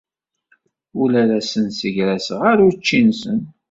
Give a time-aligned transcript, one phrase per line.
[0.99, 3.39] Ur la asen-ssegraseɣ ara učči-nsen.